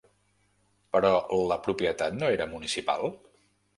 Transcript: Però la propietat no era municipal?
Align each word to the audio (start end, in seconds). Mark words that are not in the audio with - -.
Però 0.95 1.11
la 1.51 1.59
propietat 1.67 2.17
no 2.23 2.31
era 2.39 2.49
municipal? 2.55 3.07